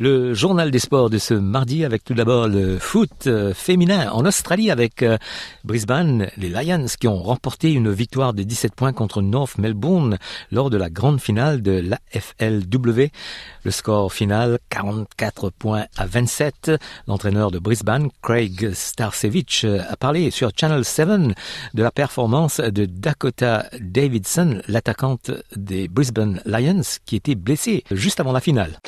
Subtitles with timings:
[0.00, 4.24] Le journal des sports de ce mardi avec tout d'abord le foot euh, féminin en
[4.26, 5.18] Australie avec euh,
[5.64, 10.18] Brisbane, les Lions qui ont remporté une victoire de 17 points contre North Melbourne
[10.52, 13.08] lors de la grande finale de l'AFLW.
[13.64, 16.70] Le score final 44 points à 27.
[17.08, 21.08] L'entraîneur de Brisbane, Craig Starcevich, a parlé sur Channel 7
[21.74, 28.30] de la performance de Dakota Davidson, l'attaquante des Brisbane Lions qui était blessée juste avant
[28.30, 28.78] la finale.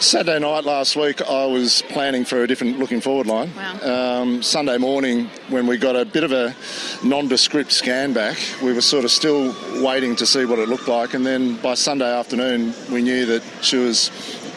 [1.01, 3.51] Week, I was planning for a different looking forward line.
[3.57, 4.21] Wow.
[4.21, 6.55] Um, Sunday morning, when we got a bit of a
[7.03, 11.15] nondescript scan back, we were sort of still waiting to see what it looked like.
[11.15, 14.11] And then by Sunday afternoon, we knew that she was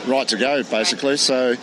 [0.05, 1.17] right to go, basically.
[1.17, 1.55] So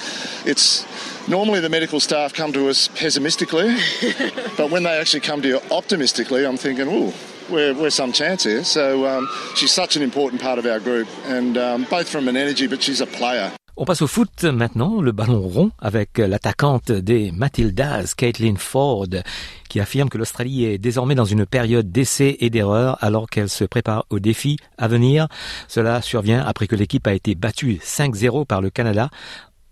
[0.47, 0.87] it's
[1.29, 3.77] normally the medical staff come to us pessimistically,
[4.57, 7.13] but when they actually come to you optimistically, I'm thinking, oh,
[7.51, 8.65] we're, we're some chance here.
[8.65, 12.37] So um, she's such an important part of our group, and um, both from an
[12.37, 13.53] energy, but she's a player.
[13.83, 19.07] On passe au foot maintenant, le ballon rond avec l'attaquante des Matildas, Caitlin Ford,
[19.71, 23.65] qui affirme que l'Australie est désormais dans une période d'essais et d'erreurs alors qu'elle se
[23.65, 25.29] prépare aux défis à venir.
[25.67, 29.09] Cela survient après que l'équipe a été battue 5-0 par le Canada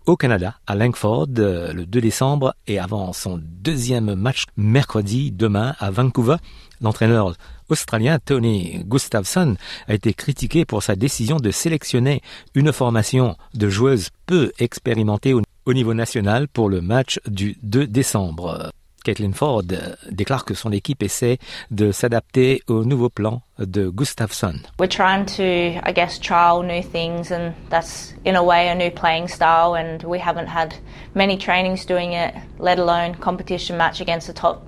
[0.09, 5.91] au Canada, à Langford, le 2 décembre, et avant son deuxième match mercredi, demain, à
[5.91, 6.37] Vancouver.
[6.81, 7.35] L'entraîneur
[7.69, 9.55] australien Tony Gustafsson
[9.87, 12.21] a été critiqué pour sa décision de sélectionner
[12.55, 18.71] une formation de joueuses peu expérimentées au niveau national pour le match du 2 décembre.
[19.03, 19.63] Caitlin Ford
[20.09, 21.37] déclare que son équipe essaie
[21.71, 24.55] de s'adapter au nouveau plan de Gustafsson.
[24.79, 28.91] We're trying to, I guess, trial new things, and that's in a way a new
[28.91, 29.75] playing style.
[29.75, 30.75] And we haven't had
[31.15, 34.63] many trainings doing it, let alone competition match against the top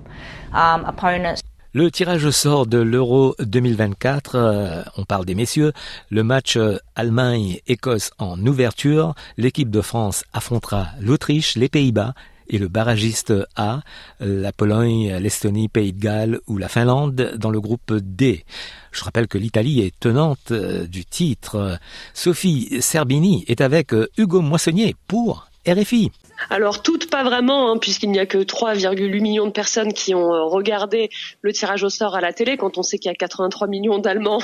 [0.52, 1.42] um, opponents.
[1.74, 5.72] Le tirage au sort de l'Euro 2024, euh, on parle des messieurs,
[6.10, 12.12] le match euh, Allemagne-Écosse en ouverture, l'équipe de France affrontera l'Autriche, les Pays-Bas
[12.52, 13.80] et le barragiste A,
[14.20, 18.44] la Pologne, l'Estonie, Pays de Galles ou la Finlande dans le groupe D.
[18.92, 21.78] Je rappelle que l'Italie est tenante euh, du titre.
[22.12, 26.10] Sophie Serbini est avec euh, Hugo Moissonnier pour RFI.
[26.50, 30.32] Alors toutes pas vraiment, hein, puisqu'il n'y a que 3,8 millions de personnes qui ont
[30.32, 31.10] euh, regardé
[31.42, 32.56] le tirage au sort à la télé.
[32.56, 34.42] Quand on sait qu'il y a 83 millions d'Allemands,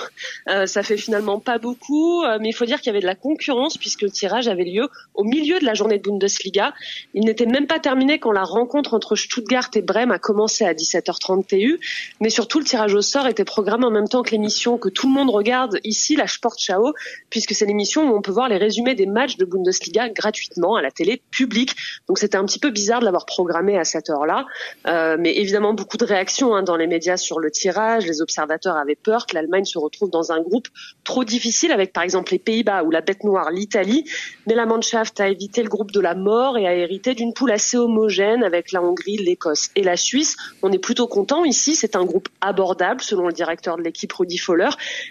[0.49, 2.25] euh, ça fait finalement pas beaucoup.
[2.25, 4.65] Euh, mais il faut dire qu'il y avait de la concurrence, puisque le tirage avait
[4.65, 6.75] lieu au milieu de la journée de Bundesliga.
[7.15, 10.75] Il n'était même pas terminé quand la rencontre entre Stuttgart et Brême a commencé à
[10.75, 11.81] 17h30 TU.
[12.21, 15.07] Mais surtout, le tirage au sort était programmé en même temps que l'émission que tout
[15.07, 16.95] le monde regarde ici, la Sportschau,
[17.31, 20.83] puisque c'est l'émission où on peut voir les résumés des matchs de Bundesliga gratuitement à
[20.83, 21.75] la télé publique.
[22.07, 24.47] Donc c'était un petit peu bizarre de l'avoir programmé à cette heure-là.
[24.87, 28.07] Euh, mais évidemment, beaucoup de réactions hein, dans les médias sur le tirage.
[28.07, 30.69] Les observateurs avaient peur que l'Allemagne se retrouve dans un groupe
[31.05, 34.05] trop difficile avec par exemple les Pays-Bas ou la bête noire, l'Italie.
[34.47, 37.51] Mais la Mannschaft a évité le groupe de la mort et a hérité d'une poule
[37.51, 40.37] assez homogène avec la Hongrie, l'Écosse et la Suisse.
[40.63, 41.75] On est plutôt content ici.
[41.75, 44.71] C'est un groupe abordable selon le directeur de l'équipe Rudy Foller,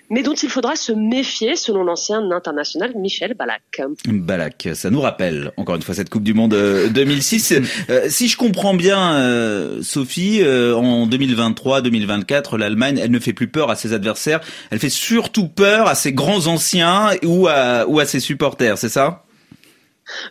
[0.10, 3.82] mais dont il faudra se méfier selon l'ancien international Michel Balak.
[4.08, 6.54] Balak, ça nous rappelle encore une fois cette Coupe du Monde
[6.90, 7.54] 2006.
[7.90, 13.48] Euh, si je comprends bien, euh, Sophie, euh, en 2023-2024, l'Allemagne, elle ne fait plus
[13.48, 14.42] peur à ses adversaires.
[14.72, 18.90] Elle fait surtout peur à ses grands anciens ou à, ou à ses supporters, c'est
[18.90, 19.27] ça?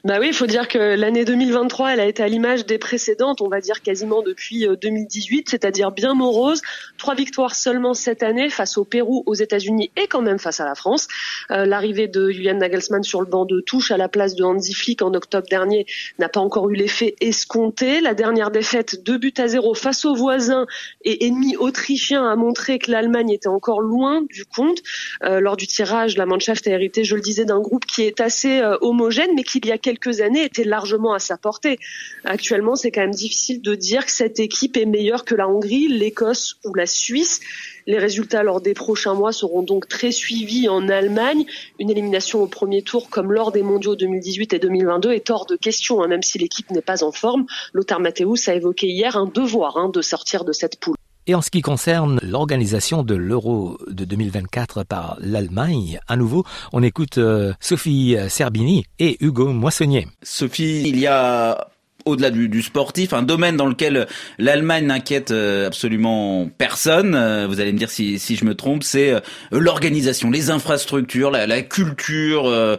[0.04, 3.40] Bah oui, il faut dire que l'année 2023, elle a été à l'image des précédentes,
[3.40, 6.62] on va dire quasiment depuis 2018, c'est-à-dire bien morose.
[6.98, 10.64] Trois victoires seulement cette année face au Pérou, aux États-Unis et quand même face à
[10.64, 11.08] la France.
[11.50, 14.74] Euh, L'arrivée de Julian Nagelsmann sur le banc de touche à la place de Hansi
[14.74, 15.86] Flick en octobre dernier
[16.18, 18.00] n'a pas encore eu l'effet escompté.
[18.00, 20.66] La dernière défaite, deux buts à zéro face aux voisins
[21.04, 24.78] et ennemis autrichiens, a montré que l'Allemagne était encore loin du compte.
[25.22, 28.20] Euh, lors du tirage, la Mannschaft a hérité, je le disais, d'un groupe qui est
[28.20, 31.78] assez euh, homogène, mais qui il y a quelques années était largement à sa portée.
[32.24, 35.88] Actuellement, c'est quand même difficile de dire que cette équipe est meilleure que la Hongrie,
[35.88, 37.40] l'Écosse ou la Suisse.
[37.88, 41.46] Les résultats lors des prochains mois seront donc très suivis en Allemagne.
[41.80, 45.56] Une élimination au premier tour, comme lors des mondiaux 2018 et 2022, est hors de
[45.56, 47.46] question, hein, même si l'équipe n'est pas en forme.
[47.72, 50.96] Lothar Matthäus a évoqué hier un devoir hein, de sortir de cette poule.
[51.26, 56.82] Et en ce qui concerne l'organisation de l'Euro de 2024 par l'Allemagne, à nouveau, on
[56.82, 60.06] écoute euh, Sophie Serbini et Hugo Moissonnier.
[60.22, 61.68] Sophie, il y a
[62.06, 64.06] au-delà du, sportif, un domaine dans lequel
[64.38, 67.10] l'Allemagne n'inquiète absolument personne.
[67.46, 69.14] Vous allez me dire si, je me trompe, c'est
[69.50, 72.78] l'organisation, les infrastructures, la, culture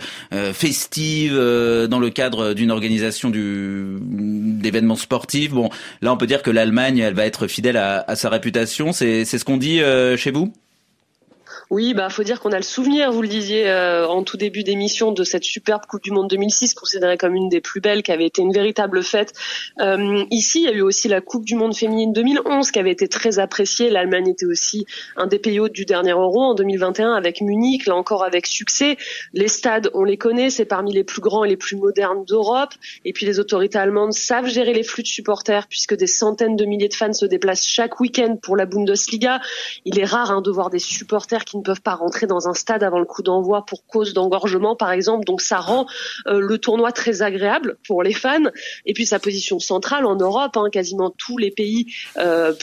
[0.53, 5.51] festive dans le cadre d'une organisation d'événements sportifs.
[5.51, 5.69] Bon,
[6.01, 8.94] là on peut dire que l'Allemagne, elle va être fidèle à, à sa réputation.
[8.94, 9.81] C'est ce qu'on dit
[10.18, 10.53] chez vous?
[11.69, 14.64] Oui, bah faut dire qu'on a le souvenir, vous le disiez euh, en tout début
[14.64, 18.14] d'émission, de cette superbe Coupe du Monde 2006, considérée comme une des plus belles, qui
[18.14, 19.34] avait été une véritable fête.
[19.81, 22.92] Euh, ici, il y a eu aussi la Coupe du Monde féminine 2011, qui avait
[22.92, 23.90] été très appréciée.
[23.90, 24.86] L'Allemagne était aussi
[25.18, 28.96] un des pays hôtes du dernier Euro en 2021, avec Munich, là encore avec succès.
[29.34, 32.74] Les stades, on les connaît, c'est parmi les plus grands et les plus modernes d'Europe.
[33.04, 36.63] Et puis les autorités allemandes savent gérer les flux de supporters, puisque des centaines de
[36.63, 39.42] milliers de fans se déplacent chaque week-end pour la Bundesliga.
[39.84, 42.83] Il est rare hein, de voir des supporters ne peuvent pas rentrer dans un stade
[42.83, 45.25] avant le coup d'envoi pour cause d'engorgement, par exemple.
[45.25, 45.88] Donc ça rend
[46.27, 48.50] euh, le tournoi très agréable pour les fans.
[48.86, 51.88] Et puis sa position centrale en Europe, hein, quasiment tous les pays
[52.18, 52.54] euh,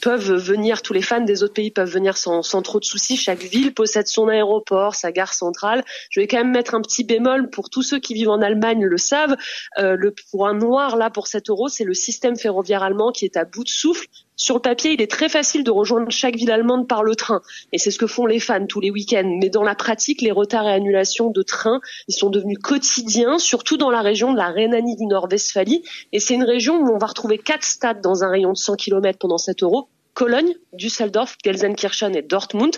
[0.00, 3.16] peuvent venir, tous les fans des autres pays peuvent venir sans, sans trop de soucis.
[3.16, 5.84] Chaque ville possède son aéroport, sa gare centrale.
[6.10, 8.84] Je vais quand même mettre un petit bémol pour tous ceux qui vivent en Allemagne
[8.84, 9.36] le savent.
[9.78, 13.36] Euh, le point noir là pour cet euro, c'est le système ferroviaire allemand qui est
[13.36, 14.06] à bout de souffle.
[14.36, 17.40] Sur le papier, il est très facile de rejoindre chaque ville allemande par le train,
[17.72, 19.38] et c'est ce que font les fans tous les week-ends.
[19.40, 23.76] Mais dans la pratique, les retards et annulations de trains, ils sont devenus quotidiens, surtout
[23.76, 25.84] dans la région de la Rhénanie du Nord-Westphalie.
[26.12, 28.74] Et c'est une région où on va retrouver quatre stades dans un rayon de 100
[28.74, 29.88] km pendant 7 euros.
[30.14, 32.76] Cologne, Düsseldorf, Gelsenkirchen et Dortmund.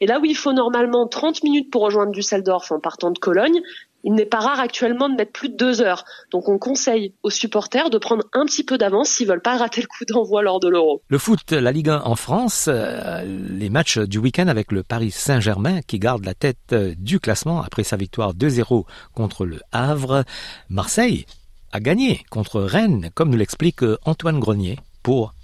[0.00, 3.62] Et là où il faut normalement 30 minutes pour rejoindre Düsseldorf en partant de Cologne,
[4.04, 6.04] il n'est pas rare actuellement de mettre plus de deux heures.
[6.30, 9.80] Donc on conseille aux supporters de prendre un petit peu d'avance s'ils veulent pas rater
[9.80, 11.02] le coup d'envoi lors de l'Euro.
[11.08, 15.10] Le foot, la Ligue 1 en France, euh, les matchs du week-end avec le Paris
[15.10, 18.84] Saint-Germain qui garde la tête euh, du classement après sa victoire 2-0
[19.14, 20.24] contre le Havre.
[20.68, 21.26] Marseille
[21.72, 25.34] a gagné contre Rennes, comme nous l'explique euh, Antoine Grenier pour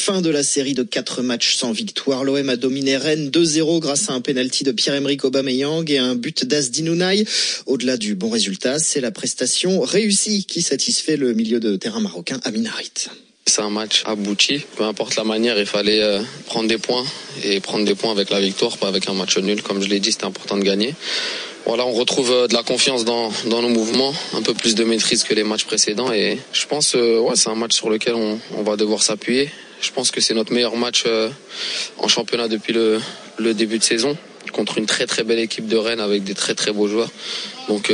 [0.00, 2.24] Fin de la série de quatre matchs sans victoire.
[2.24, 6.44] L'OM a dominé Rennes 2-0 grâce à un penalty de Pierre-Emerick Aubameyang et un but
[6.44, 7.24] d'Asdinounaï.
[7.66, 12.40] Au-delà du bon résultat, c'est la prestation réussie qui satisfait le milieu de terrain marocain
[12.44, 13.08] Amin Harit.
[13.46, 14.62] C'est un match abouti.
[14.76, 17.04] Peu importe la manière, il fallait euh, prendre des points
[17.44, 19.62] et prendre des points avec la victoire, pas avec un match nul.
[19.62, 20.94] Comme je l'ai dit, c'était important de gagner.
[21.66, 24.84] Voilà, on retrouve euh, de la confiance dans, dans nos mouvements, un peu plus de
[24.84, 28.14] maîtrise que les matchs précédents et je pense euh, ouais, c'est un match sur lequel
[28.14, 29.50] on, va devoir s'appuyer.
[29.80, 31.30] Je pense que c'est notre meilleur match euh,
[31.98, 33.00] en championnat depuis le,
[33.38, 34.14] le, début de saison
[34.52, 37.10] contre une très très belle équipe de Rennes avec des très très beaux joueurs.
[37.68, 37.90] Donc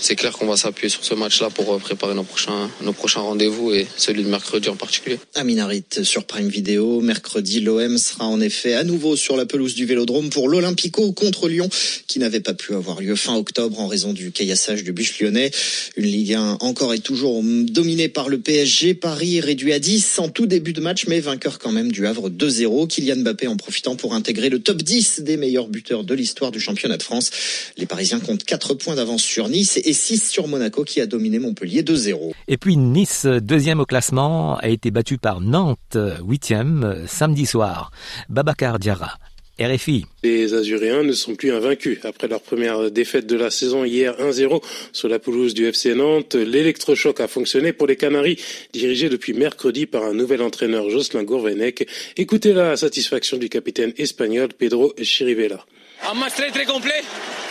[0.00, 3.20] c'est clair qu'on va s'appuyer sur ce match-là pour euh, préparer nos prochains, nos prochains
[3.20, 5.18] rendez-vous et celui de mercredi en particulier.
[5.34, 7.00] Aminarit sur Prime Video.
[7.00, 11.48] Mercredi, l'OM sera en effet à nouveau sur la pelouse du Vélodrome pour l'Olympico contre
[11.48, 11.68] Lyon,
[12.06, 15.50] qui n'avait pas pu avoir lieu fin octobre en raison du caillassage du bus lyonnais.
[15.96, 18.94] Une Ligue 1 encore et toujours dominée par le PSG.
[18.94, 22.30] Paris réduit à 10 en tout début de match, mais vainqueur quand même du Havre
[22.30, 22.88] 2-0.
[22.88, 26.60] Kylian Mbappé en profitant pour intégrer le top 10 des meilleurs buteurs de l'histoire du
[26.60, 27.30] championnat de France.
[27.76, 31.38] Les Parisiens comptent 4 points d'avance sur Nice et 6 sur Monaco qui a dominé
[31.38, 32.32] Montpellier 2-0.
[32.48, 37.90] Et puis Nice, deuxième au classement, a été battu par Nantes, huitième, samedi soir.
[38.28, 39.18] Babacar Diarra.
[39.60, 40.06] RFI.
[40.22, 41.98] Les Azuréens ne sont plus invaincus.
[42.04, 46.34] Après leur première défaite de la saison hier 1-0 sur la pelouse du FC Nantes,
[46.34, 48.38] l'électrochoc a fonctionné pour les Canaries,
[48.72, 51.86] dirigés depuis mercredi par un nouvel entraîneur Jocelyn Gourvenec.
[52.16, 55.64] Écoutez la satisfaction du capitaine espagnol Pedro Chirivella.
[56.10, 57.02] Un match très très complet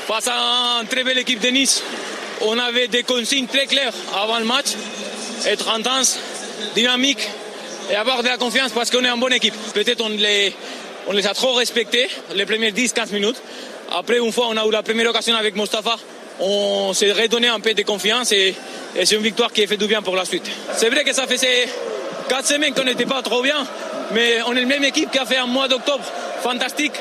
[0.08, 1.84] face à une très belle équipe de Nice.
[2.42, 4.68] On avait des consignes très claires avant le match.
[5.46, 6.20] Être intense,
[6.76, 7.28] dynamique
[7.90, 9.56] et avoir de la confiance parce qu'on est en bonne équipe.
[9.74, 10.54] Peut-être on les,
[11.28, 13.42] a trop respectés les premières 10-15 minutes.
[13.92, 15.98] Après, une fois on a eu la première occasion avec Mostafa,
[16.40, 18.56] on s'est redonné un peu de confiance et,
[18.96, 20.50] et c'est une victoire qui a fait du bien pour la suite.
[20.76, 21.68] C'est vrai que ça faisait
[22.30, 23.66] 4 semaines qu'on n'était pas trop bien,
[24.12, 26.04] mais on est la même équipe qui a fait un mois d'octobre
[26.42, 26.94] fantastique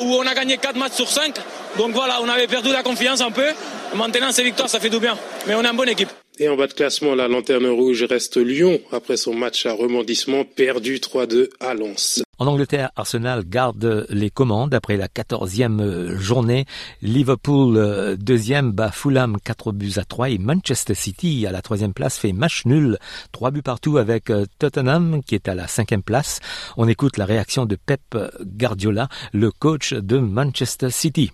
[0.00, 1.34] où on a gagné 4 matchs sur 5.
[1.76, 3.46] Donc voilà, on avait perdu la confiance un peu.
[3.94, 5.16] Maintenant, ces victoires, ça fait du bien.
[5.46, 6.10] Mais on est une bonne équipe.
[6.42, 10.44] Et en bas de classement, la lanterne rouge reste Lyon après son match à remondissement
[10.44, 12.24] perdu 3-2 à Lens.
[12.40, 16.64] En Angleterre, Arsenal garde les commandes après la quatorzième journée.
[17.00, 21.94] Liverpool euh, deuxième bat Fulham 4 buts à 3 et Manchester City à la troisième
[21.94, 22.98] place fait match nul,
[23.30, 26.40] trois buts partout avec euh, Tottenham qui est à la cinquième place.
[26.76, 28.00] On écoute la réaction de Pep
[28.40, 31.30] Guardiola, le coach de Manchester City.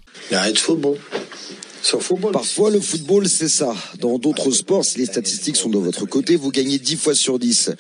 [0.57, 0.99] Football
[2.33, 3.75] Parfois, le football, c'est ça.
[4.01, 7.39] Dans d'autres sports, si les statistiques sont de votre côté, vous gagnez 10 fois sur
[7.39, 7.71] 10.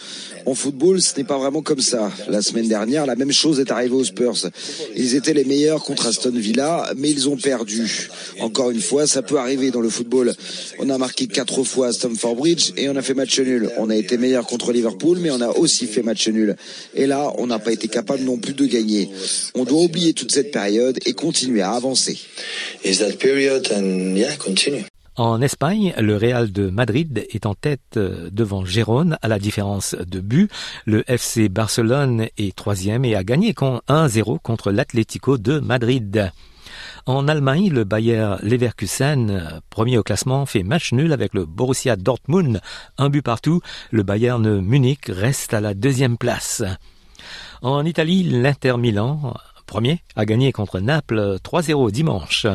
[0.47, 2.11] En football, ce n'est pas vraiment comme ça.
[2.29, 4.51] La semaine dernière, la même chose est arrivée aux Spurs.
[4.97, 8.09] Ils étaient les meilleurs contre Aston Villa, mais ils ont perdu.
[8.41, 10.35] Encore une fois, ça peut arriver dans le football.
[10.79, 13.71] On a marqué 4 fois à Stamford Bridge et on a fait match nul.
[13.79, 16.57] On a été meilleur contre Liverpool, mais on a aussi fait match nul.
[16.95, 19.11] Et là, on n'a pas été capable non plus de gagner.
[19.55, 22.19] On doit oublier toute cette période et continuer à avancer.
[25.19, 29.97] En Espagne, le Real de Madrid est en tête euh, devant Gérone à la différence
[29.99, 30.49] de but.
[30.87, 36.31] Le FC Barcelone est troisième et a gagné 1-0 contre l'Atlético de Madrid.
[37.07, 42.61] En Allemagne, le Bayer Leverkusen, premier au classement, fait match nul avec le Borussia Dortmund,
[42.97, 43.61] un but partout.
[43.91, 46.63] Le Bayern Munich reste à la deuxième place.
[47.61, 49.35] En Italie, l'Inter Milan
[49.69, 52.47] premier, a gagné contre Naples 3-0 dimanche.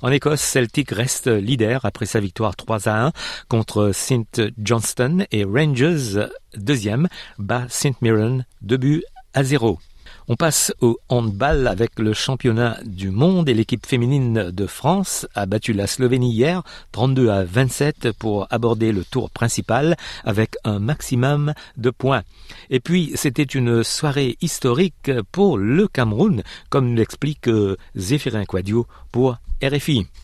[0.00, 3.12] En Écosse, Celtic reste leader après sa victoire 3 1
[3.48, 7.08] contre St Johnston et Rangers deuxième
[7.38, 9.78] bat St Mirren 2 buts à 0.
[10.26, 15.44] On passe au handball avec le championnat du monde et l'équipe féminine de France a
[15.44, 16.62] battu la Slovénie hier
[16.92, 22.22] 32 à 27 pour aborder le tour principal avec un maximum de points.
[22.70, 29.36] Et puis c'était une soirée historique pour le Cameroun comme l'explique euh, Zéphirin Quadio pour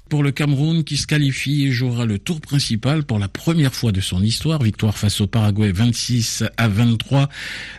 [0.08, 3.92] Pour le Cameroun qui se qualifie et jouera le tour principal pour la première fois
[3.92, 7.28] de son histoire, victoire face au Paraguay 26 à 23,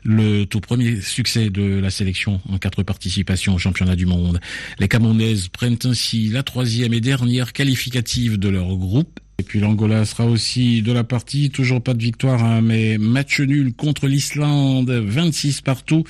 [0.03, 4.39] le tout premier succès de la sélection en quatre participations au championnat du monde.
[4.79, 10.05] Les Camerounaises prennent ainsi la troisième et dernière qualificative de leur groupe et puis l'Angola
[10.05, 14.91] sera aussi de la partie, toujours pas de victoire, hein, mais match nul contre l'Islande,
[14.91, 16.03] 26 partout.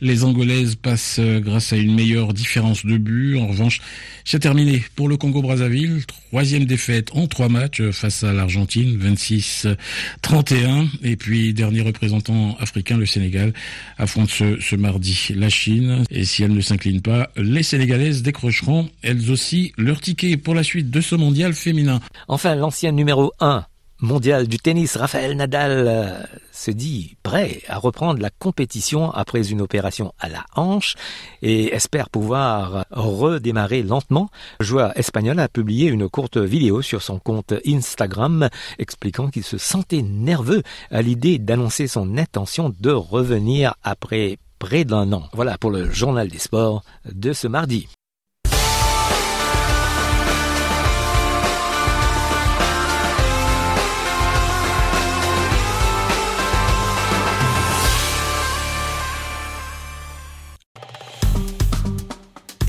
[0.00, 3.38] Les Angolaises passent euh, grâce à une meilleure différence de but.
[3.38, 3.80] En revanche,
[4.24, 6.04] c'est terminé pour le Congo-Brazzaville.
[6.28, 10.86] Troisième défaite en trois matchs euh, face à l'Argentine, 26-31.
[11.02, 13.52] Et puis dernier représentant africain, le Sénégal,
[13.98, 16.04] affronte ce, ce mardi la Chine.
[16.10, 20.62] Et si elle ne s'incline pas, les Sénégalaises décrocheront elles aussi leur ticket pour la
[20.62, 22.00] suite de ce mondial féminin.
[22.28, 23.64] Enfin, l'ancien numéro 1
[24.02, 29.62] mondial du tennis, Raphaël Nadal, euh, se dit prêt à reprendre la compétition après une
[29.62, 30.94] opération à la hanche
[31.40, 34.28] et espère pouvoir redémarrer lentement.
[34.60, 39.56] Le joueur espagnol a publié une courte vidéo sur son compte Instagram expliquant qu'il se
[39.56, 45.30] sentait nerveux à l'idée d'annoncer son intention de revenir après près d'un an.
[45.32, 47.88] Voilà pour le journal des sports de ce mardi.